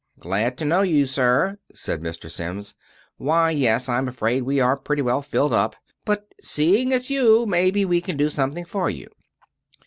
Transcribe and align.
"Glad 0.19 0.57
to 0.57 0.65
know 0.65 0.81
you, 0.81 1.05
sir," 1.05 1.59
said 1.75 2.01
Mr. 2.01 2.27
Sims. 2.27 2.73
"Why, 3.17 3.51
yes, 3.51 3.87
I'm 3.87 4.07
afraid 4.07 4.41
we 4.41 4.59
are 4.59 4.75
pretty 4.75 5.03
well 5.03 5.21
filled 5.21 5.53
up, 5.53 5.75
but 6.05 6.33
seeing 6.41 6.91
it's 6.91 7.11
you 7.11 7.45
maybe 7.45 7.85
we 7.85 8.01
can 8.01 8.17
do 8.17 8.29
something 8.29 8.65
for 8.65 8.89
you." 8.89 9.09